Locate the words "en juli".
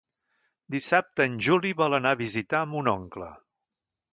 1.31-1.73